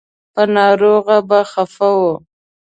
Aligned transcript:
په 0.33 0.43
ناروغ 0.55 1.05
به 1.29 1.39
خفه 1.51 1.89
و. 1.97 1.99